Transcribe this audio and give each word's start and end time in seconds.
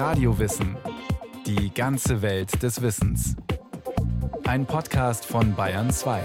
Radiowissen. 0.00 0.78
Die 1.44 1.74
ganze 1.74 2.22
Welt 2.22 2.62
des 2.62 2.80
Wissens. 2.80 3.36
Ein 4.46 4.64
Podcast 4.64 5.26
von 5.26 5.54
Bayern 5.54 5.90
2. 5.90 6.22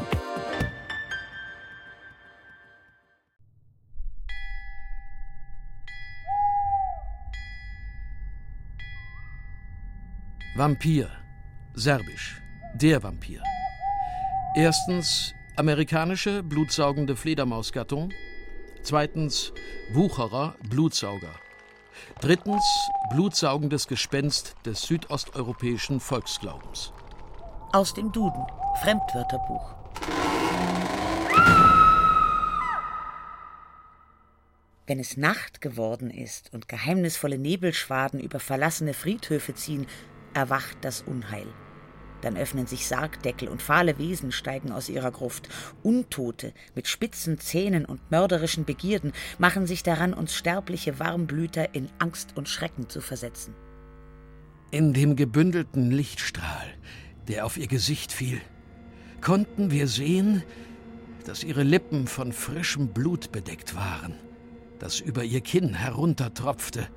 Vampir. 10.55 11.09
Serbisch. 11.73 12.41
Der 12.75 13.03
Vampir. 13.03 13.43
Erstens 14.55 15.33
amerikanische 15.57 16.43
blutsaugende 16.43 17.17
Fledermausgattung. 17.17 18.13
Zweitens 18.83 19.51
Wucherer, 19.91 20.55
Blutsauger. 20.69 21.44
Drittens 22.21 22.63
blutsaugendes 23.11 23.87
Gespenst 23.87 24.55
des 24.65 24.81
südosteuropäischen 24.83 25.99
Volksglaubens. 25.99 26.93
Aus 27.71 27.93
dem 27.93 28.11
Duden, 28.11 28.45
Fremdwörterbuch. 28.81 29.75
Wenn 34.87 34.99
es 34.99 35.17
Nacht 35.17 35.61
geworden 35.61 36.11
ist 36.11 36.53
und 36.53 36.69
geheimnisvolle 36.69 37.39
Nebelschwaden 37.39 38.19
über 38.19 38.39
verlassene 38.39 38.93
Friedhöfe 38.93 39.55
ziehen, 39.55 39.87
erwacht 40.33 40.77
das 40.81 41.01
Unheil. 41.01 41.47
Dann 42.25 42.37
öffnen 42.37 42.65
sich 42.65 42.87
Sargdeckel 42.87 43.47
und 43.47 43.61
fahle 43.61 43.99
Wesen 43.99 44.31
steigen 44.31 44.71
aus 44.71 44.89
ihrer 44.89 45.11
Gruft. 45.11 45.47
Untote 45.83 46.53
mit 46.73 46.87
spitzen 46.87 47.37
Zähnen 47.37 47.85
und 47.85 48.09
mörderischen 48.09 48.65
Begierden 48.65 49.13
machen 49.37 49.67
sich 49.67 49.83
daran, 49.83 50.11
uns 50.11 50.33
sterbliche 50.33 50.97
Warmblüter 50.97 51.75
in 51.75 51.87
Angst 51.99 52.35
und 52.35 52.49
Schrecken 52.49 52.89
zu 52.89 52.99
versetzen. 52.99 53.53
In 54.71 54.91
dem 54.91 55.15
gebündelten 55.15 55.91
Lichtstrahl, 55.91 56.65
der 57.27 57.45
auf 57.45 57.57
ihr 57.57 57.67
Gesicht 57.67 58.11
fiel, 58.11 58.41
konnten 59.21 59.69
wir 59.69 59.87
sehen, 59.87 60.41
dass 61.27 61.43
ihre 61.43 61.61
Lippen 61.61 62.07
von 62.07 62.33
frischem 62.33 62.87
Blut 62.87 63.31
bedeckt 63.31 63.75
waren, 63.75 64.15
das 64.79 64.99
über 64.99 65.23
ihr 65.23 65.41
Kinn 65.41 65.75
heruntertropfte 65.75 66.87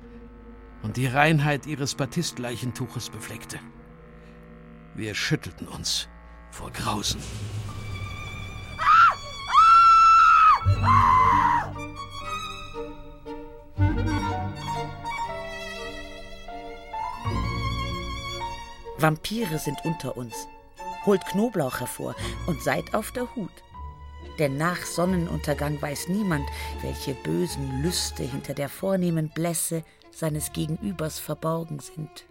und 0.81 0.97
die 0.97 1.05
Reinheit 1.05 1.67
ihres 1.67 1.93
Batistleichentuches 1.93 3.11
befleckte. 3.11 3.59
Wir 4.99 5.15
schüttelten 5.15 5.65
uns 5.69 6.09
vor 6.51 6.71
Grausen. 6.71 7.21
Vampire 18.97 19.57
sind 19.57 19.77
unter 19.85 20.17
uns. 20.17 20.49
Holt 21.05 21.25
Knoblauch 21.27 21.79
hervor 21.79 22.13
und 22.47 22.61
seid 22.61 22.93
auf 22.93 23.13
der 23.13 23.33
Hut. 23.37 23.63
Denn 24.37 24.57
nach 24.57 24.83
Sonnenuntergang 24.83 25.81
weiß 25.81 26.09
niemand, 26.09 26.43
welche 26.81 27.13
bösen 27.13 27.81
Lüste 27.81 28.23
hinter 28.23 28.53
der 28.53 28.67
vornehmen 28.67 29.29
Blässe 29.29 29.85
seines 30.11 30.51
Gegenübers 30.51 31.19
verborgen 31.19 31.79
sind. 31.79 32.28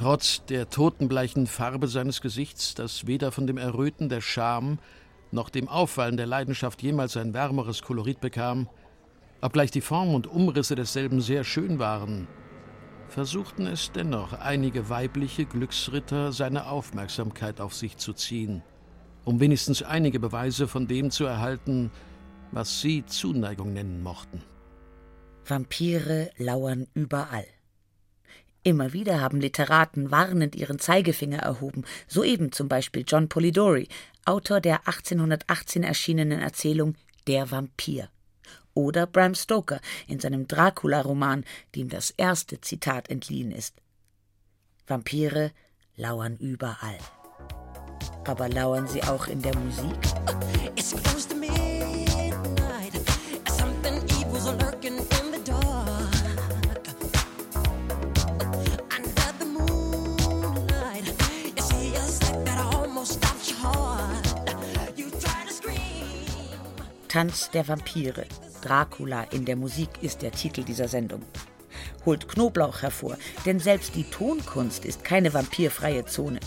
Trotz 0.00 0.42
der 0.46 0.70
totenbleichen 0.70 1.46
Farbe 1.46 1.86
seines 1.86 2.22
Gesichts, 2.22 2.74
das 2.74 3.06
weder 3.06 3.32
von 3.32 3.46
dem 3.46 3.58
Erröten 3.58 4.08
der 4.08 4.22
Scham 4.22 4.78
noch 5.30 5.50
dem 5.50 5.68
Aufwallen 5.68 6.16
der 6.16 6.24
Leidenschaft 6.24 6.82
jemals 6.82 7.18
ein 7.18 7.34
wärmeres 7.34 7.82
Kolorit 7.82 8.18
bekam, 8.18 8.66
obgleich 9.42 9.70
die 9.70 9.82
Form 9.82 10.14
und 10.14 10.26
Umrisse 10.26 10.74
desselben 10.74 11.20
sehr 11.20 11.44
schön 11.44 11.78
waren, 11.78 12.28
versuchten 13.08 13.66
es 13.66 13.92
dennoch 13.92 14.32
einige 14.32 14.88
weibliche 14.88 15.44
Glücksritter, 15.44 16.32
seine 16.32 16.68
Aufmerksamkeit 16.68 17.60
auf 17.60 17.74
sich 17.74 17.98
zu 17.98 18.14
ziehen, 18.14 18.62
um 19.26 19.38
wenigstens 19.38 19.82
einige 19.82 20.18
Beweise 20.18 20.66
von 20.66 20.88
dem 20.88 21.10
zu 21.10 21.26
erhalten, 21.26 21.90
was 22.52 22.80
sie 22.80 23.04
Zuneigung 23.04 23.74
nennen 23.74 24.02
mochten. 24.02 24.42
Vampire 25.44 26.30
lauern 26.38 26.86
überall. 26.94 27.44
Immer 28.62 28.92
wieder 28.92 29.20
haben 29.20 29.40
Literaten 29.40 30.10
warnend 30.10 30.54
ihren 30.54 30.78
Zeigefinger 30.78 31.38
erhoben, 31.38 31.84
soeben 32.06 32.52
zum 32.52 32.68
Beispiel 32.68 33.04
John 33.06 33.28
Polidori, 33.28 33.88
Autor 34.26 34.60
der 34.60 34.86
1818 34.86 35.82
erschienenen 35.82 36.40
Erzählung 36.40 36.94
Der 37.26 37.50
Vampir. 37.50 38.10
Oder 38.74 39.06
Bram 39.06 39.34
Stoker 39.34 39.80
in 40.06 40.20
seinem 40.20 40.46
Dracula-Roman, 40.46 41.44
dem 41.74 41.88
das 41.88 42.10
erste 42.10 42.60
Zitat 42.60 43.08
entliehen 43.08 43.50
ist. 43.50 43.74
Vampire 44.86 45.52
lauern 45.96 46.36
überall. 46.36 46.98
Aber 48.26 48.48
lauern 48.48 48.86
sie 48.86 49.02
auch 49.02 49.26
in 49.26 49.40
der 49.40 49.56
Musik? 49.56 49.98
Tanz 67.10 67.50
der 67.50 67.66
Vampire. 67.66 68.24
Dracula 68.62 69.24
in 69.32 69.44
der 69.44 69.56
Musik 69.56 69.88
ist 70.00 70.22
der 70.22 70.30
Titel 70.30 70.62
dieser 70.62 70.86
Sendung. 70.86 71.22
Holt 72.06 72.28
Knoblauch 72.28 72.82
hervor, 72.82 73.18
denn 73.44 73.58
selbst 73.58 73.96
die 73.96 74.04
Tonkunst 74.04 74.84
ist 74.84 75.02
keine 75.02 75.34
vampirfreie 75.34 76.06
Zone. 76.06 76.38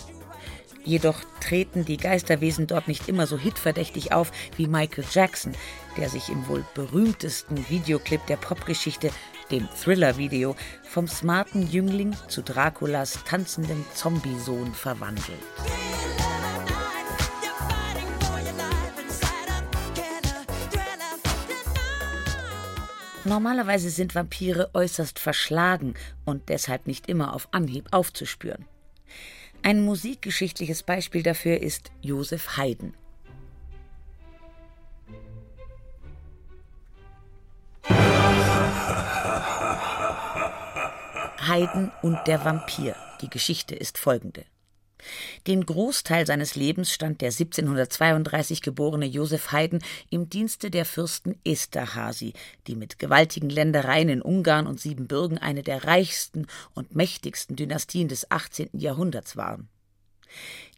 Jedoch 0.82 1.20
treten 1.40 1.84
die 1.84 1.98
Geisterwesen 1.98 2.66
dort 2.66 2.88
nicht 2.88 3.10
immer 3.10 3.26
so 3.26 3.38
hitverdächtig 3.38 4.14
auf 4.14 4.32
wie 4.56 4.66
Michael 4.66 5.04
Jackson, 5.12 5.52
der 5.98 6.08
sich 6.08 6.30
im 6.30 6.48
wohl 6.48 6.64
berühmtesten 6.72 7.68
Videoclip 7.68 8.24
der 8.26 8.36
Popgeschichte, 8.36 9.10
dem 9.50 9.68
Thriller-Video, 9.82 10.56
vom 10.82 11.08
smarten 11.08 11.70
Jüngling 11.70 12.16
zu 12.28 12.40
Draculas 12.40 13.18
tanzendem 13.26 13.84
Zombiesohn 13.92 14.72
verwandelt. 14.72 15.42
Normalerweise 23.26 23.88
sind 23.88 24.14
Vampire 24.14 24.70
äußerst 24.74 25.18
verschlagen 25.18 25.94
und 26.26 26.50
deshalb 26.50 26.86
nicht 26.86 27.08
immer 27.08 27.34
auf 27.34 27.48
Anhieb 27.52 27.88
aufzuspüren. 27.90 28.66
Ein 29.62 29.82
musikgeschichtliches 29.82 30.82
Beispiel 30.82 31.22
dafür 31.22 31.60
ist 31.62 31.90
Josef 32.02 32.58
Haydn. 32.58 32.92
Haydn 41.48 41.92
und 42.02 42.18
der 42.26 42.44
Vampir. 42.44 42.94
Die 43.22 43.30
Geschichte 43.30 43.74
ist 43.74 43.96
folgende. 43.96 44.44
Den 45.46 45.66
Großteil 45.66 46.26
seines 46.26 46.54
Lebens 46.54 46.92
stand 46.92 47.20
der 47.20 47.30
1732 47.30 48.62
geborene 48.62 49.06
Josef 49.06 49.52
Haydn 49.52 49.80
im 50.10 50.28
Dienste 50.30 50.70
der 50.70 50.84
Fürsten 50.84 51.38
Esterhazy, 51.44 52.32
die 52.66 52.76
mit 52.76 52.98
gewaltigen 52.98 53.50
Ländereien 53.50 54.08
in 54.08 54.22
Ungarn 54.22 54.66
und 54.66 54.80
Siebenbürgen 54.80 55.38
eine 55.38 55.62
der 55.62 55.84
reichsten 55.84 56.46
und 56.74 56.94
mächtigsten 56.94 57.56
Dynastien 57.56 58.08
des 58.08 58.30
18. 58.30 58.70
Jahrhunderts 58.72 59.36
waren. 59.36 59.68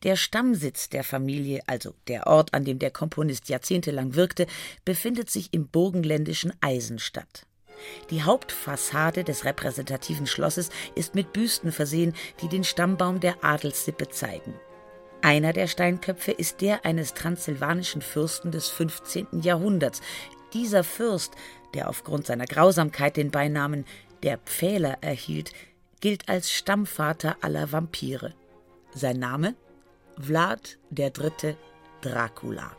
Der 0.02 0.16
Stammsitz 0.16 0.88
der 0.88 1.04
Familie, 1.04 1.62
also 1.66 1.94
der 2.08 2.26
Ort, 2.26 2.52
an 2.52 2.64
dem 2.64 2.78
der 2.78 2.90
Komponist 2.90 3.48
jahrzehntelang 3.48 4.14
wirkte, 4.14 4.46
befindet 4.84 5.30
sich 5.30 5.52
im 5.52 5.68
burgenländischen 5.68 6.52
Eisenstadt. 6.60 7.46
Die 8.10 8.22
Hauptfassade 8.22 9.24
des 9.24 9.44
repräsentativen 9.44 10.26
Schlosses 10.26 10.70
ist 10.94 11.14
mit 11.14 11.32
Büsten 11.32 11.72
versehen, 11.72 12.14
die 12.40 12.48
den 12.48 12.64
Stammbaum 12.64 13.20
der 13.20 13.44
Adelssippe 13.44 14.08
zeigen. 14.08 14.54
Einer 15.22 15.52
der 15.52 15.66
Steinköpfe 15.66 16.32
ist 16.32 16.60
der 16.60 16.84
eines 16.84 17.14
transsilvanischen 17.14 18.02
Fürsten 18.02 18.52
des 18.52 18.68
15. 18.68 19.40
Jahrhunderts. 19.42 20.00
Dieser 20.52 20.84
Fürst, 20.84 21.32
der 21.74 21.88
aufgrund 21.88 22.26
seiner 22.26 22.46
Grausamkeit 22.46 23.16
den 23.16 23.30
Beinamen 23.30 23.84
der 24.22 24.38
Pfähler 24.38 24.98
erhielt, 25.00 25.52
gilt 26.00 26.28
als 26.28 26.52
Stammvater 26.52 27.36
aller 27.40 27.72
Vampire. 27.72 28.34
Sein 28.94 29.18
Name? 29.18 29.54
Vlad 30.18 30.78
III. 30.96 31.56
Dracula. 32.00 32.76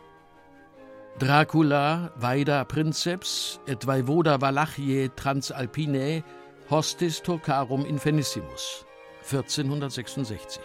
Dracula, 1.20 2.12
Vaida 2.16 2.64
Princeps, 2.64 3.60
et 3.66 3.88
Vaivoda 3.88 4.40
Valachiae 4.40 5.10
Transalpinae, 5.16 6.24
Hostis 6.70 7.24
Turcarum 7.24 7.84
Infenissimus, 7.86 8.86
1466. 9.24 10.62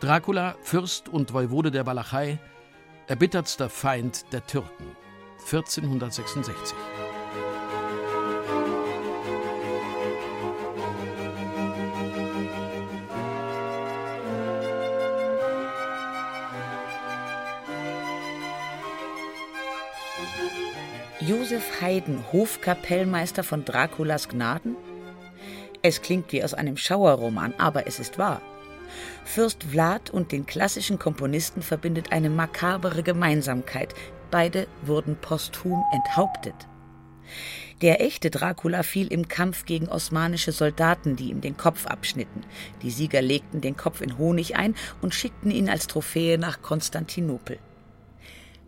Dracula, 0.00 0.56
Fürst 0.62 1.08
und 1.08 1.32
Woivode 1.32 1.70
der 1.70 1.86
Walachei, 1.86 2.40
erbittertster 3.06 3.68
Feind 3.68 4.32
der 4.32 4.44
Türken. 4.48 4.96
1466. 5.38 6.74
Josef 21.22 21.82
Haydn, 21.82 22.24
Hofkapellmeister 22.32 23.44
von 23.44 23.66
Draculas 23.66 24.26
Gnaden? 24.30 24.74
Es 25.82 26.00
klingt 26.00 26.32
wie 26.32 26.42
aus 26.42 26.54
einem 26.54 26.78
Schauerroman, 26.78 27.52
aber 27.58 27.86
es 27.86 28.00
ist 28.00 28.16
wahr. 28.16 28.40
Fürst 29.26 29.64
Vlad 29.64 30.08
und 30.08 30.32
den 30.32 30.46
klassischen 30.46 30.98
Komponisten 30.98 31.60
verbindet 31.60 32.10
eine 32.10 32.30
makabere 32.30 33.02
Gemeinsamkeit. 33.02 33.94
Beide 34.30 34.66
wurden 34.80 35.14
posthum 35.16 35.84
enthauptet. 35.92 36.54
Der 37.82 38.00
echte 38.00 38.30
Dracula 38.30 38.82
fiel 38.82 39.12
im 39.12 39.28
Kampf 39.28 39.66
gegen 39.66 39.90
osmanische 39.90 40.52
Soldaten, 40.52 41.16
die 41.16 41.28
ihm 41.28 41.42
den 41.42 41.58
Kopf 41.58 41.84
abschnitten. 41.84 42.44
Die 42.80 42.90
Sieger 42.90 43.20
legten 43.20 43.60
den 43.60 43.76
Kopf 43.76 44.00
in 44.00 44.16
Honig 44.16 44.56
ein 44.56 44.74
und 45.02 45.14
schickten 45.14 45.50
ihn 45.50 45.68
als 45.68 45.86
Trophäe 45.86 46.38
nach 46.38 46.62
Konstantinopel. 46.62 47.58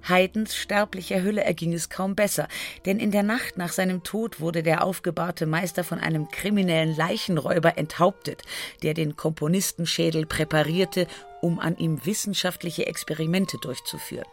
Haydns 0.08 0.56
sterblicher 0.56 1.22
Hülle 1.22 1.44
erging 1.44 1.72
es 1.72 1.88
kaum 1.88 2.14
besser, 2.14 2.49
denn 2.87 2.99
in 2.99 3.10
der 3.10 3.22
Nacht 3.22 3.56
nach 3.56 3.72
seinem 3.72 4.02
Tod 4.02 4.40
wurde 4.40 4.62
der 4.62 4.84
aufgebahrte 4.84 5.46
Meister 5.46 5.84
von 5.84 5.99
einem 5.99 6.28
kriminellen 6.28 6.96
Leichenräuber 6.96 7.78
enthauptet, 7.78 8.43
der 8.82 8.94
den 8.94 9.16
Komponistenschädel 9.16 10.26
präparierte, 10.26 11.06
um 11.40 11.58
an 11.58 11.76
ihm 11.76 12.04
wissenschaftliche 12.04 12.87
Experimente 12.87 13.58
durchzuführen. 13.58 14.26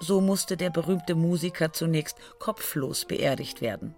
So 0.00 0.20
musste 0.20 0.56
der 0.56 0.70
berühmte 0.70 1.14
Musiker 1.14 1.72
zunächst 1.72 2.16
kopflos 2.38 3.04
beerdigt 3.04 3.60
werden. 3.60 3.94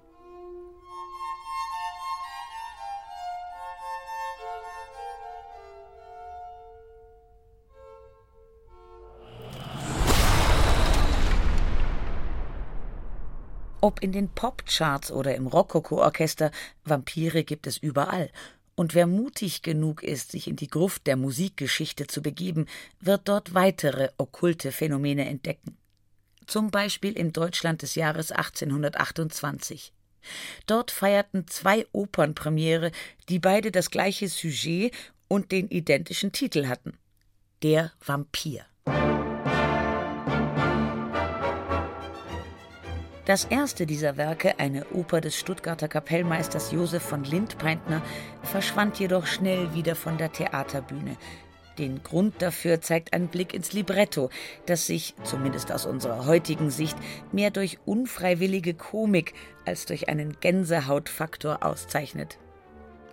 Ob 13.82 14.00
in 14.00 14.12
den 14.12 14.29
Popcharts 14.29 15.11
oder 15.11 15.34
im 15.34 15.49
Rokoko-Orchester, 15.49 16.52
Vampire 16.84 17.43
gibt 17.43 17.67
es 17.67 17.79
überall. 17.79 18.31
Und 18.76 18.94
wer 18.94 19.08
mutig 19.08 19.62
genug 19.62 20.05
ist, 20.05 20.31
sich 20.31 20.46
in 20.46 20.55
die 20.55 20.69
Gruft 20.69 21.08
der 21.08 21.17
Musikgeschichte 21.17 22.06
zu 22.06 22.23
begeben, 22.23 22.67
wird 23.00 23.23
dort 23.25 23.55
weitere 23.55 24.11
okkulte 24.19 24.70
Phänomene 24.70 25.26
entdecken. 25.26 25.76
Zum 26.46 26.70
Beispiel 26.70 27.14
im 27.14 27.32
Deutschland 27.32 27.82
des 27.82 27.96
Jahres 27.96 28.31
1828. 28.31 29.93
Dort 30.69 30.93
feierten 30.93 31.49
zwei 31.49 31.84
Opernpremiere, 31.90 32.93
die 33.29 33.40
beide 33.40 33.73
das 33.73 33.90
gleiche 33.90 34.29
Sujet 34.29 34.94
und 35.26 35.50
den 35.50 35.69
identischen 35.69 36.31
Titel 36.31 36.69
hatten: 36.69 36.96
Der 37.64 37.90
Vampir. 37.99 38.64
Das 43.25 43.45
erste 43.45 43.87
dieser 43.87 44.17
Werke, 44.17 44.59
eine 44.59 44.85
Oper 44.93 45.21
des 45.21 45.39
Stuttgarter 45.39 45.87
Kapellmeisters 45.87 46.73
Josef 46.73 47.05
von 47.05 47.23
Lindpeintner, 47.23 48.03
verschwand 48.43 48.99
jedoch 48.99 49.27
schnell 49.27 49.73
wieder 49.75 49.95
von 49.95 50.19
der 50.19 50.33
Theaterbühne. 50.33 51.17
Den 51.79 52.03
Grund 52.03 52.43
dafür 52.43 52.81
zeigt 52.81 53.13
ein 53.13 53.29
Blick 53.29 53.55
ins 53.55 53.73
Libretto, 53.73 54.29
das 54.67 54.89
sich, 54.89 55.15
zumindest 55.23 55.71
aus 55.71 55.87
unserer 55.87 56.27
heutigen 56.27 56.71
Sicht, 56.71 56.97
mehr 57.31 57.53
durch 57.53 57.79
unfreiwillige 57.87 58.75
Komik 58.75 59.35
als 59.65 59.87
durch 59.87 60.09
einen 60.09 60.37
Gänsehautfaktor 60.41 61.65
auszeichnet. 61.65 62.39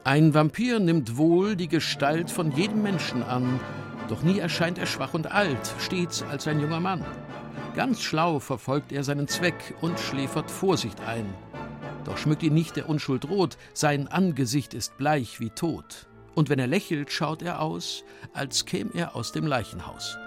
Ein 0.04 0.34
Vampir 0.34 0.80
nimmt 0.80 1.18
wohl 1.18 1.56
die 1.56 1.68
Gestalt 1.68 2.32
von 2.32 2.52
jedem 2.52 2.82
Menschen 2.82 3.22
an, 3.22 3.60
doch 4.08 4.24
nie 4.24 4.40
erscheint 4.40 4.80
er 4.80 4.88
schwach 4.88 5.14
und 5.14 5.32
alt, 5.32 5.76
stets 5.78 6.24
als 6.24 6.48
ein 6.48 6.60
junger 6.60 6.80
Mann. 6.80 7.06
Ganz 7.76 8.02
schlau 8.02 8.40
verfolgt 8.40 8.92
er 8.92 9.04
seinen 9.04 9.28
Zweck 9.28 9.76
und 9.82 10.00
schläfert 10.00 10.50
Vorsicht 10.50 11.00
ein. 11.02 11.26
Doch 12.04 12.18
schmückt 12.18 12.44
ihn 12.44 12.54
nicht 12.54 12.76
der 12.76 12.90
Unschuld 12.90 13.30
rot, 13.30 13.58
sein 13.74 14.08
Angesicht 14.08 14.74
ist 14.74 14.98
bleich 14.98 15.40
wie 15.40 15.52
tot. 15.52 16.08
Und 16.34 16.50
wenn 16.50 16.60
er 16.60 16.68
lächelt, 16.68 17.12
schaut 17.12 17.42
er 17.42 17.62
aus, 17.62 18.04
als 18.34 18.66
käm 18.66 18.92
er 18.94 19.16
aus 19.16 19.32
dem 19.32 19.46
Leichenhaus. 19.46 20.18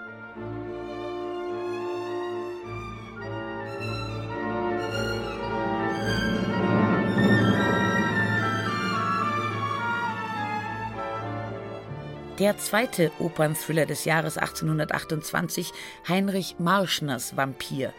Der 12.39 12.57
zweite 12.57 13.11
Opernthriller 13.19 13.85
des 13.85 14.05
Jahres 14.05 14.39
1828, 14.39 15.71
Heinrich 16.07 16.55
Marschners 16.57 17.37
Vampir, 17.37 17.93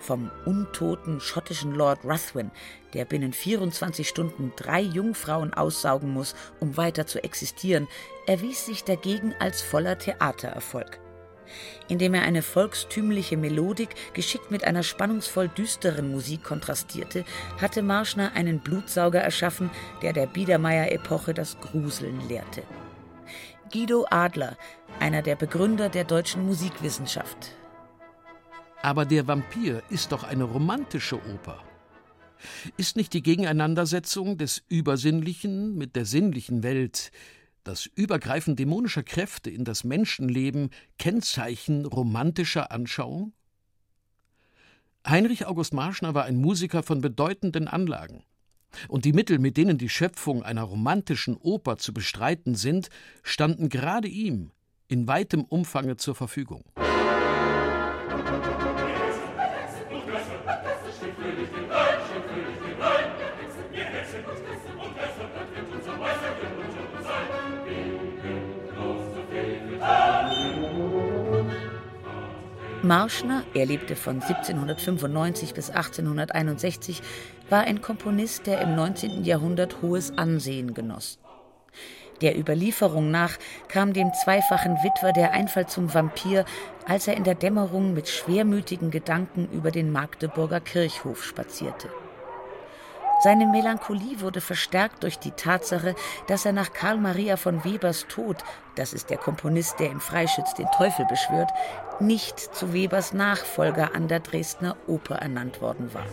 vom 0.00 0.28
untoten 0.44 1.20
schottischen 1.20 1.70
Lord 1.70 2.00
Ruthven, 2.04 2.50
der 2.94 3.04
binnen 3.04 3.32
24 3.32 4.08
Stunden 4.08 4.52
drei 4.56 4.80
Jungfrauen 4.80 5.54
aussaugen 5.54 6.12
muss, 6.12 6.34
um 6.58 6.76
weiter 6.76 7.06
zu 7.06 7.22
existieren, 7.22 7.86
erwies 8.26 8.66
sich 8.66 8.82
dagegen 8.82 9.36
als 9.38 9.62
voller 9.62 9.96
Theatererfolg. 9.96 10.98
Indem 11.86 12.14
er 12.14 12.22
eine 12.22 12.42
volkstümliche 12.42 13.36
Melodik 13.36 13.90
geschickt 14.14 14.50
mit 14.50 14.64
einer 14.64 14.82
spannungsvoll 14.82 15.46
düsteren 15.46 16.10
Musik 16.10 16.42
kontrastierte, 16.42 17.24
hatte 17.60 17.82
Marschner 17.82 18.32
einen 18.34 18.58
Blutsauger 18.58 19.20
erschaffen, 19.20 19.70
der 20.02 20.12
der 20.12 20.26
Biedermeier-Epoche 20.26 21.34
das 21.34 21.60
Gruseln 21.60 22.26
lehrte. 22.28 22.64
Guido 23.72 24.06
Adler, 24.10 24.56
einer 25.00 25.22
der 25.22 25.34
Begründer 25.34 25.88
der 25.88 26.04
deutschen 26.04 26.46
Musikwissenschaft. 26.46 27.52
Aber 28.82 29.04
der 29.04 29.26
Vampir 29.26 29.82
ist 29.90 30.12
doch 30.12 30.22
eine 30.22 30.44
romantische 30.44 31.16
Oper. 31.16 31.62
Ist 32.76 32.96
nicht 32.96 33.12
die 33.12 33.22
Gegeneinandersetzung 33.22 34.38
des 34.38 34.62
Übersinnlichen 34.68 35.76
mit 35.76 35.96
der 35.96 36.04
sinnlichen 36.04 36.62
Welt, 36.62 37.10
das 37.64 37.86
Übergreifen 37.86 38.54
dämonischer 38.54 39.02
Kräfte 39.02 39.50
in 39.50 39.64
das 39.64 39.82
Menschenleben 39.82 40.70
Kennzeichen 40.98 41.86
romantischer 41.86 42.70
Anschauung? 42.70 43.32
Heinrich 45.04 45.46
August 45.46 45.72
Marschner 45.72 46.14
war 46.14 46.24
ein 46.24 46.36
Musiker 46.36 46.84
von 46.84 47.00
bedeutenden 47.00 47.66
Anlagen. 47.66 48.22
Und 48.88 49.04
die 49.04 49.12
Mittel, 49.12 49.38
mit 49.38 49.56
denen 49.56 49.78
die 49.78 49.88
Schöpfung 49.88 50.42
einer 50.42 50.62
romantischen 50.62 51.36
Oper 51.36 51.76
zu 51.78 51.92
bestreiten 51.92 52.54
sind, 52.54 52.88
standen 53.22 53.68
gerade 53.68 54.08
ihm 54.08 54.50
in 54.88 55.06
weitem 55.08 55.44
Umfange 55.44 55.96
zur 55.96 56.14
Verfügung. 56.14 56.64
Marschner, 72.86 73.42
er 73.54 73.66
lebte 73.66 73.96
von 73.96 74.22
1795 74.22 75.54
bis 75.54 75.70
1861, 75.70 77.02
war 77.50 77.62
ein 77.62 77.82
Komponist, 77.82 78.46
der 78.46 78.60
im 78.60 78.74
19. 78.74 79.24
Jahrhundert 79.24 79.82
hohes 79.82 80.16
Ansehen 80.16 80.72
genoss. 80.74 81.18
Der 82.20 82.38
Überlieferung 82.38 83.10
nach 83.10 83.36
kam 83.68 83.92
dem 83.92 84.12
zweifachen 84.24 84.76
Witwer 84.76 85.12
der 85.12 85.32
Einfall 85.32 85.66
zum 85.66 85.92
Vampir, 85.92 86.44
als 86.86 87.08
er 87.08 87.16
in 87.16 87.24
der 87.24 87.34
Dämmerung 87.34 87.92
mit 87.92 88.08
schwermütigen 88.08 88.90
Gedanken 88.90 89.48
über 89.52 89.70
den 89.70 89.92
Magdeburger 89.92 90.60
Kirchhof 90.60 91.24
spazierte. 91.24 91.88
Seine 93.22 93.46
Melancholie 93.46 94.20
wurde 94.20 94.40
verstärkt 94.40 95.02
durch 95.02 95.18
die 95.18 95.30
Tatsache, 95.30 95.94
dass 96.26 96.44
er 96.44 96.52
nach 96.52 96.72
Karl 96.72 96.98
Maria 96.98 97.36
von 97.36 97.64
Webers 97.64 98.06
Tod, 98.08 98.36
das 98.74 98.92
ist 98.92 99.08
der 99.10 99.16
Komponist, 99.16 99.80
der 99.80 99.90
im 99.90 100.00
Freischütz 100.00 100.54
den 100.54 100.70
Teufel 100.76 101.06
beschwört, 101.06 101.50
nicht 101.98 102.38
zu 102.38 102.74
Webers 102.74 103.14
Nachfolger 103.14 103.94
an 103.94 104.08
der 104.08 104.20
Dresdner 104.20 104.76
Oper 104.86 105.16
ernannt 105.16 105.62
worden 105.62 105.92
war. 105.94 106.04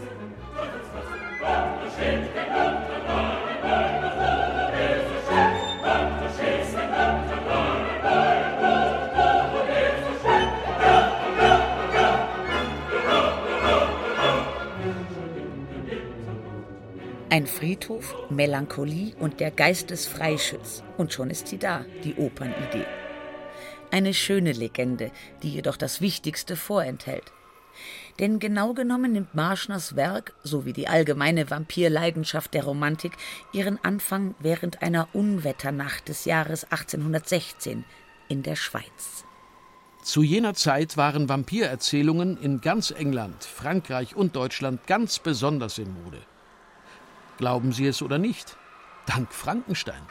Ein 17.33 17.47
Friedhof, 17.47 18.13
Melancholie 18.29 19.15
und 19.19 19.39
der 19.39 19.49
Geist 19.49 19.89
des 19.89 20.05
Freischütz. 20.05 20.83
Und 20.99 21.13
schon 21.13 21.31
ist 21.31 21.47
sie 21.47 21.57
da, 21.57 21.83
die 22.03 22.13
Opernidee. 22.13 22.85
Eine 23.89 24.13
schöne 24.13 24.51
Legende, 24.51 25.09
die 25.41 25.49
jedoch 25.49 25.75
das 25.75 25.99
Wichtigste 25.99 26.55
vorenthält. 26.55 27.33
Denn 28.19 28.37
genau 28.37 28.75
genommen 28.75 29.13
nimmt 29.13 29.33
Marschners 29.33 29.95
Werk 29.95 30.35
sowie 30.43 30.73
die 30.73 30.87
allgemeine 30.87 31.49
Vampirleidenschaft 31.49 32.53
der 32.53 32.65
Romantik 32.65 33.13
ihren 33.51 33.83
Anfang 33.83 34.35
während 34.37 34.83
einer 34.83 35.07
Unwetternacht 35.13 36.09
des 36.09 36.25
Jahres 36.25 36.65
1816 36.65 37.83
in 38.27 38.43
der 38.43 38.55
Schweiz. 38.55 39.25
Zu 40.03 40.21
jener 40.21 40.53
Zeit 40.53 40.97
waren 40.97 41.27
Vampirerzählungen 41.29 42.37
in 42.37 42.61
ganz 42.61 42.91
England, 42.91 43.43
Frankreich 43.43 44.15
und 44.15 44.35
Deutschland 44.35 44.85
ganz 44.85 45.17
besonders 45.17 45.79
in 45.79 45.91
Mode. 45.91 46.21
Glauben 47.43 47.73
Sie 47.73 47.85
es 47.85 48.01
oder 48.01 48.19
nicht? 48.19 48.55
Dank 49.05 49.33
Frankenstein 49.33 50.01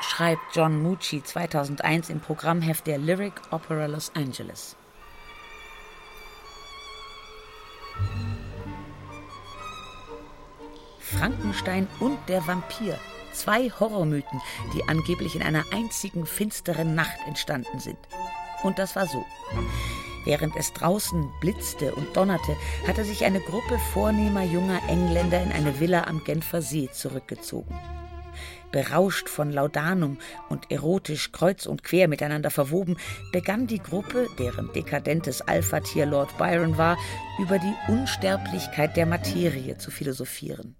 schreibt 0.00 0.42
John 0.52 0.82
Mucci 0.82 1.22
2001 1.22 2.10
im 2.10 2.18
Programmheft 2.18 2.88
der 2.88 2.98
Lyric 2.98 3.34
Opera 3.52 3.86
Los 3.86 4.10
Angeles. 4.16 4.74
Frankenstein 10.98 11.86
und 12.00 12.18
der 12.28 12.44
Vampir. 12.44 12.98
Zwei 13.32 13.70
Horrormythen, 13.70 14.42
die 14.74 14.82
angeblich 14.88 15.36
in 15.36 15.44
einer 15.44 15.62
einzigen 15.72 16.26
finsteren 16.26 16.96
Nacht 16.96 17.20
entstanden 17.28 17.78
sind. 17.78 17.98
Und 18.64 18.80
das 18.80 18.96
war 18.96 19.06
so. 19.06 19.24
Während 20.24 20.56
es 20.56 20.72
draußen 20.72 21.30
blitzte 21.40 21.94
und 21.94 22.16
donnerte, 22.16 22.56
hatte 22.86 23.04
sich 23.04 23.24
eine 23.24 23.40
Gruppe 23.40 23.78
vornehmer 23.92 24.42
junger 24.42 24.80
Engländer 24.88 25.42
in 25.42 25.52
eine 25.52 25.80
Villa 25.80 26.04
am 26.04 26.24
Genfer 26.24 26.62
See 26.62 26.88
zurückgezogen 26.92 27.74
berauscht 28.74 29.28
von 29.28 29.52
Laudanum 29.52 30.18
und 30.48 30.72
erotisch 30.72 31.30
kreuz 31.30 31.64
und 31.64 31.84
quer 31.84 32.08
miteinander 32.08 32.50
verwoben, 32.50 32.96
begann 33.30 33.68
die 33.68 33.78
Gruppe, 33.78 34.26
deren 34.36 34.72
dekadentes 34.72 35.42
Alpha-Tier 35.42 36.06
Lord 36.06 36.36
Byron 36.38 36.76
war, 36.76 36.98
über 37.38 37.60
die 37.60 37.74
Unsterblichkeit 37.86 38.96
der 38.96 39.06
Materie 39.06 39.78
zu 39.78 39.92
philosophieren. 39.92 40.74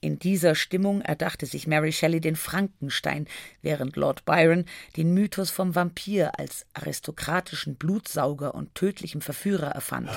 In 0.00 0.18
dieser 0.18 0.54
Stimmung 0.54 1.00
erdachte 1.00 1.46
sich 1.46 1.66
Mary 1.66 1.92
Shelley 1.92 2.20
den 2.20 2.36
Frankenstein, 2.36 3.26
während 3.62 3.96
Lord 3.96 4.24
Byron 4.24 4.64
den 4.96 5.12
Mythos 5.14 5.50
vom 5.50 5.74
Vampir 5.74 6.38
als 6.38 6.66
aristokratischen 6.74 7.76
Blutsauger 7.76 8.54
und 8.54 8.74
tödlichem 8.74 9.20
Verführer 9.20 9.68
erfand. 9.68 10.10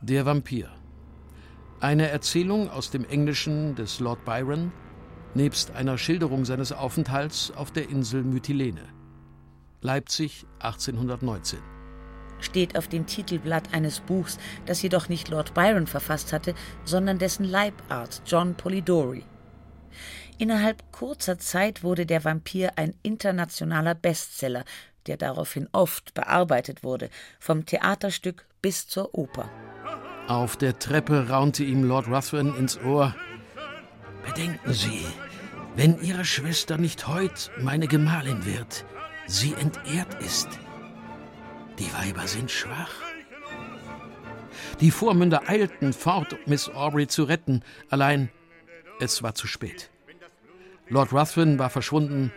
Der 0.00 0.24
Vampir 0.24 0.70
eine 1.80 2.08
Erzählung 2.08 2.70
aus 2.70 2.90
dem 2.90 3.04
Englischen 3.04 3.74
des 3.74 4.00
Lord 4.00 4.24
Byron, 4.24 4.72
nebst 5.34 5.72
einer 5.72 5.98
Schilderung 5.98 6.46
seines 6.46 6.72
Aufenthalts 6.72 7.50
auf 7.50 7.70
der 7.70 7.90
Insel 7.90 8.22
Mytilene. 8.22 8.82
Leipzig 9.82 10.46
1819. 10.60 11.75
Steht 12.40 12.76
auf 12.76 12.88
dem 12.88 13.06
Titelblatt 13.06 13.72
eines 13.72 14.00
Buchs, 14.00 14.38
das 14.66 14.82
jedoch 14.82 15.08
nicht 15.08 15.28
Lord 15.28 15.54
Byron 15.54 15.86
verfasst 15.86 16.32
hatte, 16.32 16.54
sondern 16.84 17.18
dessen 17.18 17.44
Leibart 17.44 18.22
John 18.26 18.54
Polidori. 18.54 19.24
Innerhalb 20.38 20.92
kurzer 20.92 21.38
Zeit 21.38 21.82
wurde 21.82 22.04
der 22.04 22.24
Vampir 22.24 22.72
ein 22.76 22.94
internationaler 23.02 23.94
Bestseller, 23.94 24.64
der 25.06 25.16
daraufhin 25.16 25.68
oft 25.72 26.12
bearbeitet 26.14 26.84
wurde, 26.84 27.08
vom 27.38 27.64
Theaterstück 27.64 28.46
bis 28.60 28.86
zur 28.86 29.14
Oper. 29.14 29.48
Auf 30.28 30.56
der 30.56 30.78
Treppe 30.78 31.28
raunte 31.28 31.64
ihm 31.64 31.84
Lord 31.84 32.08
Ruthven 32.08 32.54
ins 32.56 32.78
Ohr. 32.80 33.14
Bedenken 34.26 34.72
Sie, 34.72 35.06
wenn 35.76 36.00
Ihre 36.02 36.24
Schwester 36.24 36.76
nicht 36.78 37.06
heut 37.06 37.50
meine 37.60 37.86
Gemahlin 37.86 38.44
wird, 38.44 38.84
sie 39.26 39.54
entehrt 39.54 40.20
ist. 40.22 40.48
Die 41.78 41.92
Weiber 41.92 42.26
sind 42.26 42.50
schwach. 42.50 42.90
Die 44.80 44.90
Vormünder 44.90 45.48
eilten 45.48 45.92
fort, 45.92 46.36
Miss 46.46 46.68
Aubrey 46.68 47.06
zu 47.06 47.24
retten, 47.24 47.62
allein 47.90 48.30
es 49.00 49.22
war 49.22 49.34
zu 49.34 49.46
spät. 49.46 49.90
Lord 50.88 51.12
Ruthven 51.12 51.58
war 51.58 51.70
verschwunden 51.70 52.32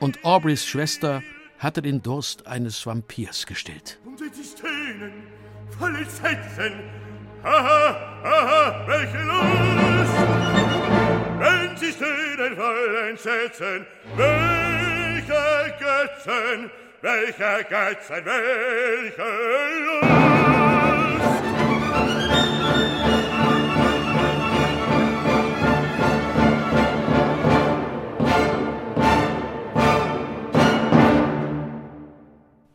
und 0.00 0.24
Aubreys 0.24 0.66
Schwester 0.66 1.22
hatte 1.58 1.80
den 1.80 2.02
Durst 2.02 2.46
eines 2.46 2.84
Vampirs 2.84 3.46
gestillt. 3.46 4.00
Und 4.04 4.20
die 4.20 4.42
Szenen, 4.42 5.12
voll 5.78 5.96
aha, 7.44 8.84
welche 8.86 9.18
Lust! 9.18 10.18
Wenn 11.38 11.76
sie 11.76 11.92
Szenen 11.92 12.56
voll 12.56 13.08
entsetzen, 13.10 13.86
welche 14.16 15.74
Götzen, 15.78 16.70
welche 17.02 17.64
Götzen, 17.68 18.24
welche 18.24 19.22
Lust! 19.84 20.22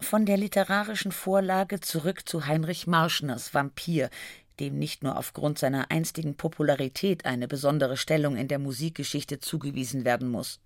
Von 0.01 0.25
der 0.25 0.37
literarischen 0.37 1.11
Vorlage 1.11 1.79
zurück 1.79 2.27
zu 2.27 2.45
Heinrich 2.45 2.87
Marschners 2.87 3.53
Vampir, 3.53 4.09
dem 4.59 4.77
nicht 4.79 5.03
nur 5.03 5.17
aufgrund 5.17 5.59
seiner 5.59 5.91
einstigen 5.91 6.35
Popularität 6.35 7.25
eine 7.25 7.47
besondere 7.47 7.97
Stellung 7.97 8.35
in 8.35 8.47
der 8.47 8.59
Musikgeschichte 8.59 9.39
zugewiesen 9.39 10.05
werden 10.05 10.29
muss. 10.29 10.59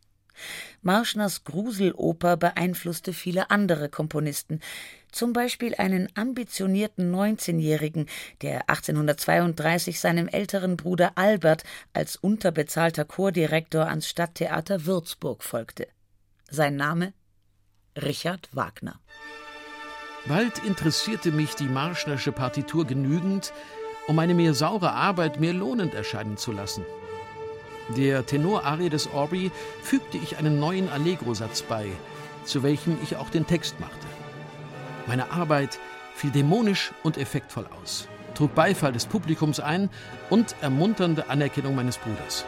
Marschners 0.82 1.44
Gruseloper 1.44 2.38
beeinflusste 2.38 3.14
viele 3.14 3.50
andere 3.52 3.90
Komponisten, 3.90 4.60
zum 5.12 5.34
Beispiel 5.34 5.76
einen 5.76 6.08
ambitionierten 6.16 7.14
19-Jährigen, 7.14 8.08
der 8.42 8.70
1832 8.70 10.00
seinem 10.00 10.28
älteren 10.28 10.78
Bruder 10.78 11.14
Albert 11.16 11.64
als 11.94 12.16
unterbezahlter 12.16 13.06
Chordirektor 13.06 13.88
ans 13.88 14.08
Stadttheater 14.08 14.86
Würzburg 14.86 15.44
folgte. 15.44 15.88
Sein 16.50 16.76
Name 16.76 17.14
Richard 17.96 18.50
Wagner. 18.54 19.00
Bald 20.28 20.64
interessierte 20.66 21.32
mich 21.32 21.56
die 21.56 21.68
Marschnersche 21.68 22.32
Partitur 22.32 22.86
genügend, 22.86 23.54
um 24.08 24.20
eine 24.20 24.34
mir 24.34 24.54
saure 24.54 24.92
Arbeit 24.92 25.40
mir 25.40 25.54
lohnend 25.54 25.94
erscheinen 25.94 26.38
zu 26.38 26.52
lassen. 26.52 26.86
Der 27.90 28.26
Tenorarie 28.26 28.90
des 28.90 29.12
Aubrey 29.12 29.52
fügte 29.82 30.18
ich 30.18 30.38
einen 30.38 30.60
neuen 30.60 30.90
Allegro-Satz 30.90 31.62
bei, 31.64 31.88
zu 32.46 32.64
welchem 32.64 32.98
ich 33.04 33.18
auch 33.18 33.30
den 33.30 33.46
Text 33.46 33.80
machte. 33.80 34.08
Meine 35.08 35.32
Arbeit 35.32 35.80
fiel 36.16 36.32
dämonisch 36.32 36.92
und 37.04 37.18
effektvoll 37.18 37.66
aus, 37.82 38.08
trug 38.34 38.56
Beifall 38.56 38.94
des 38.94 39.06
Publikums 39.06 39.60
ein 39.60 39.90
und 40.30 40.56
ermunternde 40.62 41.30
Anerkennung 41.30 41.76
meines 41.76 41.98
Bruders. 41.98 42.46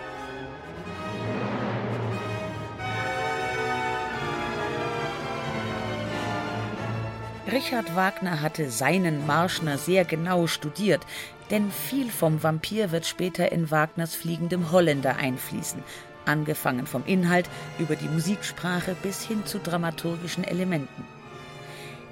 Richard 7.51 7.95
Wagner 7.95 8.41
hatte 8.41 8.71
seinen 8.71 9.27
Marschner 9.27 9.77
sehr 9.77 10.05
genau 10.05 10.47
studiert, 10.47 11.05
denn 11.53 11.69
viel 11.69 12.09
vom 12.09 12.41
Vampir 12.41 12.91
wird 12.91 13.05
später 13.05 13.51
in 13.51 13.69
Wagners 13.69 14.15
fliegendem 14.15 14.71
Holländer 14.71 15.17
einfließen, 15.17 15.83
angefangen 16.25 16.87
vom 16.87 17.05
Inhalt 17.05 17.47
über 17.77 17.95
die 17.95 18.07
Musiksprache 18.07 18.95
bis 19.03 19.21
hin 19.21 19.45
zu 19.45 19.59
dramaturgischen 19.59 20.43
Elementen. 20.43 21.05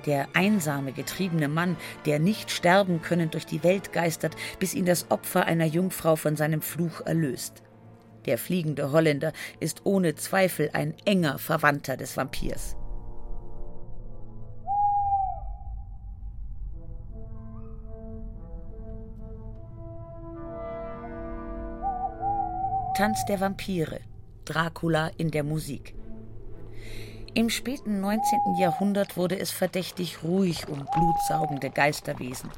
Der 0.06 0.28
einsame, 0.34 0.92
getriebene 0.92 1.48
Mann, 1.48 1.76
der 2.06 2.20
nicht 2.20 2.52
sterben 2.52 3.02
können 3.02 3.32
durch 3.32 3.48
die 3.48 3.64
Welt 3.64 3.92
geistert, 3.92 4.36
bis 4.60 4.76
ihn 4.76 4.86
das 4.86 5.10
Opfer 5.10 5.48
einer 5.48 5.66
Jungfrau 5.66 6.16
von 6.16 6.36
seinem 6.36 6.62
Fluch 6.62 7.02
erlöst. 7.02 7.64
Der 8.28 8.38
fliegende 8.38 8.92
Holländer 8.92 9.34
ist 9.60 9.82
ohne 9.86 10.14
Zweifel 10.14 10.70
ein 10.74 10.94
enger 11.06 11.40
Verwandter 11.40 11.98
des 11.98 12.16
Vampirs. 12.16 12.76
Tanz 23.02 23.26
der 23.26 23.40
Vampire, 23.40 24.00
Dracula 24.46 25.10
in 25.18 25.32
der 25.32 25.44
Musik. 25.44 25.96
Im 27.34 27.50
späten 27.50 28.00
19. 28.00 28.58
Jahrhundert 28.60 29.18
wurde 29.18 29.40
es 29.40 29.50
verdächtig 29.50 30.22
ruhig 30.22 30.68
um 30.68 30.86
blutsaugende 30.94 31.72
Geisterwesen. 31.72 32.52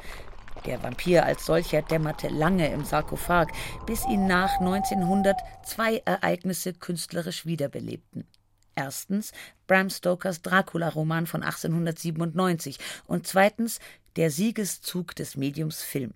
Der 0.66 0.84
Vampir 0.84 1.26
als 1.26 1.46
solcher 1.46 1.82
dämmerte 1.82 2.28
lange 2.28 2.68
im 2.74 2.84
Sarkophag, 2.84 3.54
bis 3.86 4.06
ihn 4.06 4.28
nach 4.28 4.60
1900 4.60 5.38
zwei 5.64 6.02
Ereignisse 6.04 6.74
künstlerisch 6.74 7.46
wiederbelebten. 7.46 8.28
Erstens 8.76 9.32
Bram 9.66 9.90
Stokers 9.90 10.42
Dracula-Roman 10.42 11.26
von 11.26 11.42
1897 11.42 12.80
und 13.08 13.26
zweitens 13.28 13.80
der 14.18 14.30
Siegeszug 14.30 15.16
des 15.16 15.38
Mediums 15.38 15.82
Film. 15.82 16.14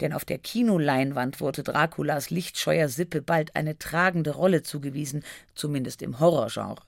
Denn 0.00 0.12
auf 0.12 0.24
der 0.24 0.38
Kinoleinwand 0.38 1.40
wurde 1.40 1.62
Draculas 1.62 2.30
lichtscheuer 2.30 2.88
Sippe 2.88 3.22
bald 3.22 3.56
eine 3.56 3.78
tragende 3.78 4.32
Rolle 4.32 4.62
zugewiesen, 4.62 5.24
zumindest 5.54 6.02
im 6.02 6.20
Horrorgenre. 6.20 6.82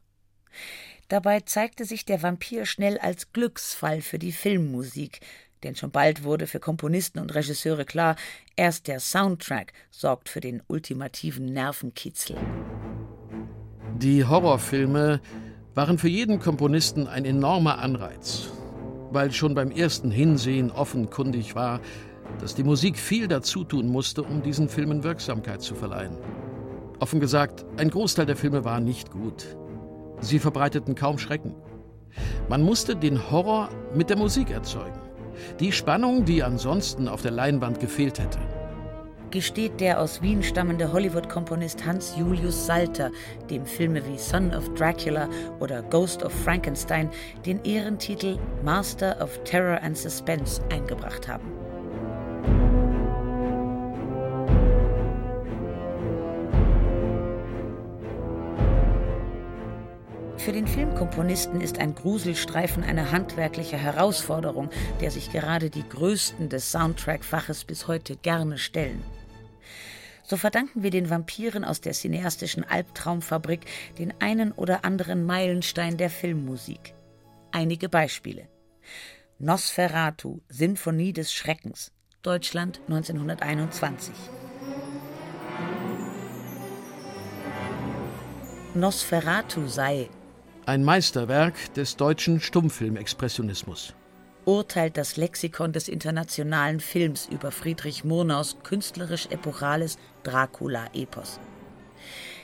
Dabei 1.08 1.40
zeigte 1.40 1.84
sich 1.84 2.04
der 2.04 2.22
Vampir 2.22 2.64
schnell 2.64 2.98
als 2.98 3.32
Glücksfall 3.32 4.00
für 4.00 4.18
die 4.18 4.32
Filmmusik, 4.32 5.20
denn 5.62 5.76
schon 5.76 5.90
bald 5.90 6.24
wurde 6.24 6.46
für 6.46 6.60
Komponisten 6.60 7.18
und 7.18 7.34
Regisseure 7.34 7.84
klar, 7.84 8.16
erst 8.56 8.88
der 8.88 8.98
Soundtrack 8.98 9.72
sorgt 9.90 10.28
für 10.28 10.40
den 10.40 10.62
ultimativen 10.66 11.46
Nervenkitzel. 11.46 12.36
Die 13.98 14.24
Horrorfilme 14.24 15.20
waren 15.74 15.98
für 15.98 16.08
jeden 16.08 16.40
Komponisten 16.40 17.06
ein 17.06 17.24
enormer 17.24 17.78
Anreiz, 17.78 18.48
weil 19.10 19.32
schon 19.32 19.54
beim 19.54 19.70
ersten 19.70 20.10
Hinsehen 20.10 20.70
offenkundig 20.70 21.54
war, 21.54 21.80
dass 22.40 22.54
die 22.54 22.64
Musik 22.64 22.98
viel 22.98 23.28
dazu 23.28 23.64
tun 23.64 23.88
musste, 23.88 24.22
um 24.22 24.42
diesen 24.42 24.68
Filmen 24.68 25.04
Wirksamkeit 25.04 25.62
zu 25.62 25.74
verleihen. 25.74 26.18
Offen 26.98 27.20
gesagt, 27.20 27.64
ein 27.76 27.90
Großteil 27.90 28.26
der 28.26 28.36
Filme 28.36 28.64
war 28.64 28.80
nicht 28.80 29.10
gut. 29.10 29.56
Sie 30.20 30.38
verbreiteten 30.38 30.94
kaum 30.94 31.18
Schrecken. 31.18 31.54
Man 32.48 32.62
musste 32.62 32.94
den 32.94 33.30
Horror 33.30 33.70
mit 33.94 34.10
der 34.10 34.16
Musik 34.16 34.50
erzeugen. 34.50 35.00
Die 35.60 35.72
Spannung, 35.72 36.24
die 36.24 36.42
ansonsten 36.42 37.08
auf 37.08 37.22
der 37.22 37.32
Leinwand 37.32 37.80
gefehlt 37.80 38.18
hätte. 38.18 38.38
Gesteht 39.32 39.80
der 39.80 39.98
aus 39.98 40.20
Wien 40.20 40.42
stammende 40.42 40.92
Hollywood-Komponist 40.92 41.86
Hans 41.86 42.14
Julius 42.18 42.66
Salter 42.66 43.10
dem 43.48 43.64
Filme 43.64 44.06
wie 44.06 44.18
Son 44.18 44.54
of 44.54 44.68
Dracula 44.74 45.26
oder 45.58 45.82
Ghost 45.82 46.22
of 46.22 46.32
Frankenstein 46.32 47.08
den 47.46 47.64
Ehrentitel 47.64 48.38
Master 48.62 49.16
of 49.22 49.42
Terror 49.44 49.80
and 49.82 49.96
Suspense 49.96 50.60
eingebracht 50.70 51.26
haben. 51.26 51.61
Für 60.44 60.50
den 60.50 60.66
Filmkomponisten 60.66 61.60
ist 61.60 61.78
ein 61.78 61.94
Gruselstreifen 61.94 62.82
eine 62.82 63.12
handwerkliche 63.12 63.76
Herausforderung, 63.76 64.70
der 65.00 65.12
sich 65.12 65.30
gerade 65.30 65.70
die 65.70 65.88
Größten 65.88 66.48
des 66.48 66.72
Soundtrack-Faches 66.72 67.62
bis 67.62 67.86
heute 67.86 68.16
gerne 68.16 68.58
stellen. 68.58 69.04
So 70.24 70.36
verdanken 70.36 70.82
wir 70.82 70.90
den 70.90 71.10
Vampiren 71.10 71.64
aus 71.64 71.80
der 71.80 71.92
cineastischen 71.92 72.64
Albtraumfabrik 72.64 73.60
den 74.00 74.12
einen 74.20 74.50
oder 74.50 74.84
anderen 74.84 75.24
Meilenstein 75.24 75.96
der 75.96 76.10
Filmmusik. 76.10 76.92
Einige 77.52 77.88
Beispiele. 77.88 78.48
Nosferatu, 79.38 80.40
Sinfonie 80.48 81.12
des 81.12 81.32
Schreckens, 81.32 81.92
Deutschland 82.22 82.80
1921. 82.88 84.12
Nosferatu 88.74 89.68
sei 89.68 90.08
ein 90.66 90.84
Meisterwerk 90.84 91.74
des 91.74 91.96
deutschen 91.96 92.40
Stummfilmexpressionismus. 92.40 93.94
Urteilt 94.44 94.96
das 94.96 95.16
Lexikon 95.16 95.72
des 95.72 95.88
internationalen 95.88 96.80
Films 96.80 97.28
über 97.30 97.50
Friedrich 97.50 98.04
Murnaus 98.04 98.56
künstlerisch-epochales 98.62 99.98
Dracula-Epos. 100.22 101.40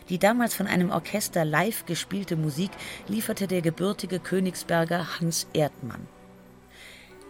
Die 0.09 0.19
damals 0.19 0.55
von 0.55 0.67
einem 0.67 0.91
Orchester 0.91 1.45
live 1.45 1.87
gespielte 1.87 2.37
Musik 2.37 2.71
lieferte 3.09 3.47
der 3.47 3.63
gebürtige 3.63 4.19
Königsberger 4.21 5.21
Hans 5.21 5.47
Erdmann. 5.53 6.07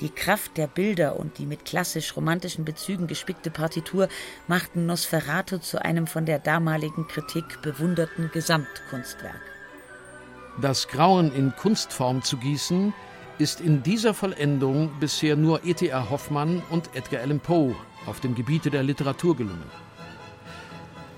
Die 0.01 0.11
Kraft 0.11 0.57
der 0.57 0.69
Bilder 0.69 1.19
und 1.19 1.39
die 1.39 1.47
mit 1.47 1.65
klassisch-romantischen 1.65 2.65
Bezügen 2.65 3.09
gespickte 3.09 3.51
Partitur 3.51 4.09
machten 4.47 4.87
Nosferatu 4.87 5.59
zu 5.59 5.85
einem 5.85 6.07
von 6.07 6.25
der 6.25 6.39
damaligen 6.39 7.09
Kritik 7.09 7.61
bewunderten 7.63 8.31
Gesamtkunstwerk. 8.33 9.58
Das 10.61 10.89
Grauen 10.89 11.33
in 11.33 11.55
Kunstform 11.55 12.23
zu 12.23 12.37
gießen, 12.37 12.93
ist 13.39 13.61
in 13.61 13.85
dieser 13.85 14.13
Vollendung 14.13 14.91
bisher 14.99 15.37
nur 15.37 15.65
E.T.R. 15.65 16.11
Hoffmann 16.11 16.63
und 16.71 16.91
Edgar 16.97 17.23
Allan 17.23 17.39
Poe 17.39 17.77
auf 18.07 18.19
dem 18.19 18.35
Gebiete 18.35 18.69
der 18.69 18.83
Literatur 18.83 19.37
gelungen. 19.37 19.71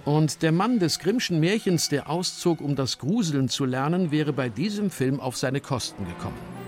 Und 0.05 0.43
der 0.43 0.53
Mann 0.53 0.79
des 0.79 0.99
Grimmschen 0.99 1.41
Märchens, 1.41 1.89
der 1.89 2.11
auszog, 2.11 2.61
um 2.61 2.77
das 2.77 2.99
Gruseln 2.99 3.49
zu 3.49 3.65
lernen, 3.65 4.11
wäre 4.11 4.35
bei 4.35 4.51
diesem 4.51 4.91
Film 4.91 5.21
auf 5.21 5.39
seine 5.39 5.63
Kosten 5.63 6.07
gekommen. 6.07 6.60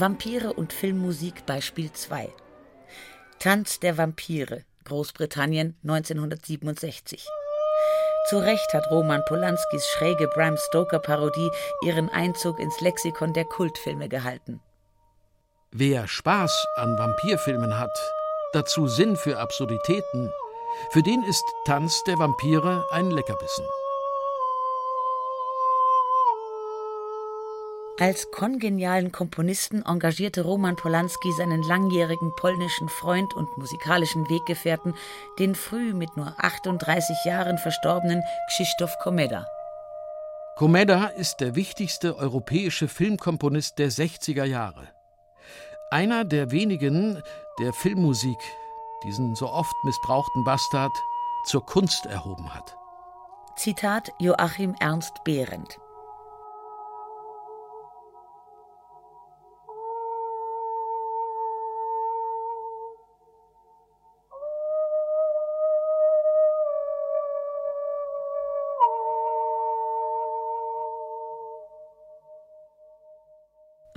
Vampire 0.00 0.52
und 0.52 0.72
Filmmusik 0.72 1.44
Beispiel 1.44 1.90
2. 1.90 2.32
Tanz 3.40 3.80
der 3.80 3.98
Vampire, 3.98 4.62
Großbritannien 4.84 5.76
1967. 5.82 7.26
Zu 8.28 8.38
Recht 8.38 8.72
hat 8.74 8.90
Roman 8.92 9.24
Polanskis 9.26 9.86
schräge 9.88 10.28
Bram 10.28 10.56
Stoker-Parodie 10.56 11.50
ihren 11.82 12.08
Einzug 12.10 12.60
ins 12.60 12.80
Lexikon 12.80 13.32
der 13.32 13.44
Kultfilme 13.44 14.08
gehalten. 14.08 14.60
Wer 15.72 16.06
Spaß 16.06 16.66
an 16.76 16.96
Vampirfilmen 16.96 17.76
hat, 17.76 17.98
dazu 18.52 18.86
Sinn 18.86 19.16
für 19.16 19.38
Absurditäten, 19.38 20.30
für 20.90 21.02
den 21.02 21.24
ist 21.24 21.44
Tanz 21.64 22.04
der 22.04 22.18
Vampire 22.18 22.84
ein 22.92 23.10
Leckerbissen. 23.10 23.64
Als 28.00 28.30
kongenialen 28.30 29.10
Komponisten 29.10 29.82
engagierte 29.84 30.42
Roman 30.42 30.76
Polanski 30.76 31.32
seinen 31.32 31.64
langjährigen 31.64 32.32
polnischen 32.36 32.88
Freund 32.88 33.34
und 33.34 33.58
musikalischen 33.58 34.28
Weggefährten, 34.30 34.94
den 35.40 35.56
früh 35.56 35.94
mit 35.94 36.16
nur 36.16 36.32
38 36.38 37.24
Jahren 37.24 37.58
verstorbenen 37.58 38.22
Krzysztof 38.50 38.96
Komeda. 39.00 39.48
Komeda 40.54 41.06
ist 41.06 41.40
der 41.40 41.56
wichtigste 41.56 42.16
europäische 42.16 42.86
Filmkomponist 42.86 43.80
der 43.80 43.90
60er 43.90 44.44
Jahre. 44.44 44.86
Einer 45.90 46.24
der 46.24 46.52
wenigen, 46.52 47.20
der 47.58 47.72
Filmmusik, 47.72 48.38
diesen 49.02 49.34
so 49.34 49.48
oft 49.48 49.74
missbrauchten 49.82 50.44
Bastard, 50.44 50.92
zur 51.46 51.66
Kunst 51.66 52.06
erhoben 52.06 52.54
hat. 52.54 52.76
Zitat 53.56 54.12
Joachim 54.20 54.76
Ernst 54.78 55.24
Behrendt 55.24 55.80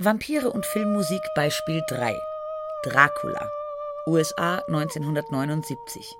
Vampire 0.04 0.50
und 0.50 0.66
Filmmusik 0.66 1.22
Beispiel 1.36 1.80
3. 1.86 2.18
Dracula. 2.82 3.48
USA 4.04 4.56
1979. 4.66 6.16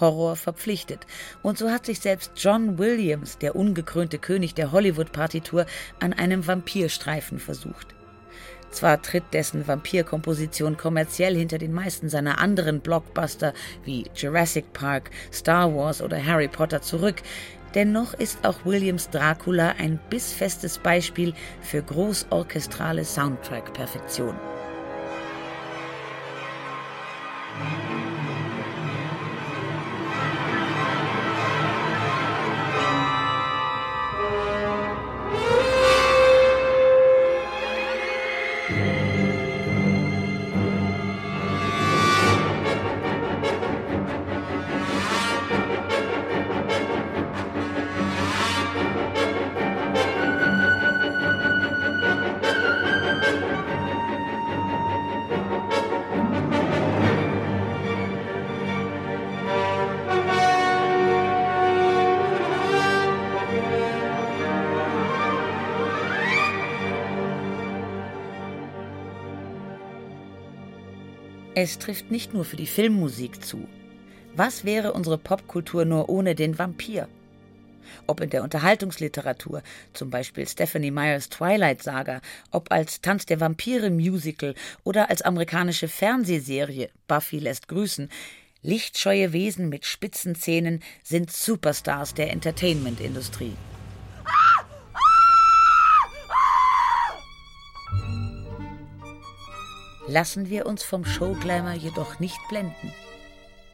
Horror 0.00 0.34
verpflichtet. 0.34 1.06
Und 1.40 1.56
so 1.56 1.70
hat 1.70 1.86
sich 1.86 2.00
selbst 2.00 2.32
John 2.34 2.78
Williams, 2.78 3.38
der 3.38 3.54
ungekrönte 3.54 4.18
König 4.18 4.54
der 4.54 4.72
Hollywood-Partitur, 4.72 5.66
an 6.00 6.14
einem 6.14 6.48
Vampirstreifen 6.48 7.38
versucht. 7.38 7.94
Zwar 8.70 9.00
tritt 9.00 9.32
dessen 9.32 9.68
Vampirkomposition 9.68 10.76
kommerziell 10.76 11.36
hinter 11.36 11.58
den 11.58 11.72
meisten 11.72 12.08
seiner 12.08 12.40
anderen 12.40 12.80
Blockbuster 12.80 13.54
wie 13.84 14.04
Jurassic 14.14 14.72
Park, 14.72 15.10
Star 15.32 15.74
Wars 15.74 16.02
oder 16.02 16.22
Harry 16.22 16.48
Potter 16.48 16.82
zurück, 16.82 17.22
Dennoch 17.76 18.14
ist 18.14 18.46
auch 18.46 18.64
Williams 18.64 19.10
Dracula 19.10 19.74
ein 19.78 20.00
bissfestes 20.08 20.78
Beispiel 20.78 21.34
für 21.60 21.82
großorchestrale 21.82 23.04
Soundtrack-Perfektion. 23.04 24.34
Es 71.58 71.78
trifft 71.78 72.10
nicht 72.10 72.34
nur 72.34 72.44
für 72.44 72.56
die 72.56 72.66
Filmmusik 72.66 73.42
zu. 73.42 73.66
Was 74.34 74.66
wäre 74.66 74.92
unsere 74.92 75.16
Popkultur 75.16 75.86
nur 75.86 76.10
ohne 76.10 76.34
den 76.34 76.58
Vampir? 76.58 77.08
Ob 78.06 78.20
in 78.20 78.28
der 78.28 78.42
Unterhaltungsliteratur, 78.42 79.62
zum 79.94 80.10
Beispiel 80.10 80.46
Stephanie 80.46 80.90
Meyers 80.90 81.30
Twilight 81.30 81.82
Saga, 81.82 82.20
ob 82.50 82.70
als 82.70 83.00
Tanz 83.00 83.24
der 83.24 83.40
Vampire 83.40 83.88
Musical 83.88 84.54
oder 84.84 85.08
als 85.08 85.22
amerikanische 85.22 85.88
Fernsehserie 85.88 86.90
Buffy 87.08 87.38
lässt 87.38 87.68
grüßen, 87.68 88.10
lichtscheue 88.60 89.32
Wesen 89.32 89.70
mit 89.70 89.86
spitzen 89.86 90.34
Zähnen 90.34 90.82
sind 91.02 91.32
Superstars 91.32 92.12
der 92.12 92.32
Entertainment-Industrie. 92.32 93.54
Lassen 100.08 100.48
wir 100.48 100.66
uns 100.66 100.82
vom 100.82 101.04
Showglamour 101.04 101.72
jedoch 101.72 102.20
nicht 102.20 102.38
blenden. 102.48 102.92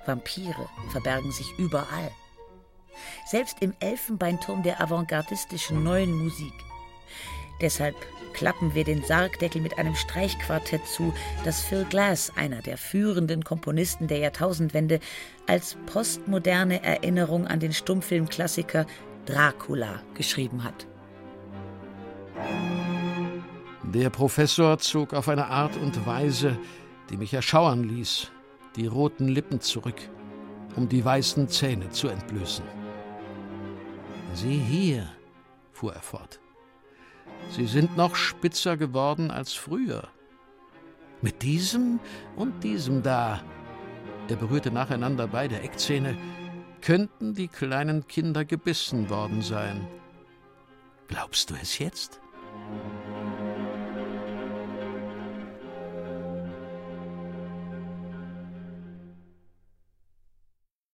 Vampire 0.06 0.68
verbergen 0.90 1.30
sich 1.30 1.46
überall 1.58 2.10
selbst 3.26 3.58
im 3.60 3.74
Elfenbeinturm 3.80 4.62
der 4.62 4.80
avantgardistischen 4.80 5.82
neuen 5.82 6.12
Musik. 6.12 6.52
Deshalb 7.60 7.94
klappen 8.32 8.74
wir 8.74 8.84
den 8.84 9.04
Sargdeckel 9.04 9.60
mit 9.60 9.78
einem 9.78 9.94
Streichquartett 9.94 10.86
zu, 10.86 11.12
das 11.44 11.60
Phil 11.60 11.84
Glass, 11.84 12.32
einer 12.36 12.62
der 12.62 12.78
führenden 12.78 13.44
Komponisten 13.44 14.08
der 14.08 14.18
Jahrtausendwende, 14.18 15.00
als 15.46 15.76
postmoderne 15.86 16.82
Erinnerung 16.82 17.46
an 17.46 17.60
den 17.60 17.72
Stummfilmklassiker 17.72 18.86
Dracula 19.26 20.02
geschrieben 20.14 20.64
hat. 20.64 20.86
Der 23.94 24.08
Professor 24.08 24.78
zog 24.78 25.12
auf 25.12 25.28
eine 25.28 25.48
Art 25.48 25.76
und 25.76 26.06
Weise, 26.06 26.58
die 27.10 27.18
mich 27.18 27.34
erschauern 27.34 27.84
ließ, 27.84 28.32
die 28.74 28.86
roten 28.86 29.28
Lippen 29.28 29.60
zurück, 29.60 30.08
um 30.76 30.88
die 30.88 31.04
weißen 31.04 31.46
Zähne 31.48 31.90
zu 31.90 32.08
entblößen. 32.08 32.64
Sieh 34.32 34.58
hier, 34.58 35.10
fuhr 35.72 35.92
er 35.92 36.00
fort. 36.00 36.40
Sie 37.50 37.66
sind 37.66 37.98
noch 37.98 38.16
spitzer 38.16 38.78
geworden 38.78 39.30
als 39.30 39.52
früher. 39.52 40.08
Mit 41.20 41.42
diesem 41.42 42.00
und 42.34 42.64
diesem 42.64 43.02
da, 43.02 43.42
er 44.28 44.36
berührte 44.36 44.70
nacheinander 44.70 45.26
beide 45.26 45.60
Eckzähne, 45.60 46.16
könnten 46.80 47.34
die 47.34 47.48
kleinen 47.48 48.06
Kinder 48.06 48.46
gebissen 48.46 49.10
worden 49.10 49.42
sein. 49.42 49.86
Glaubst 51.08 51.50
du 51.50 51.54
es 51.60 51.78
jetzt? 51.78 52.22